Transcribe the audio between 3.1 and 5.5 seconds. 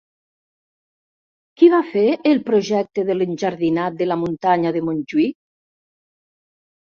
l'enjardinat de la muntanya de Montjuïc?